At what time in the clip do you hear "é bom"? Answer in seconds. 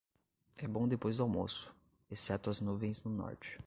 0.57-0.87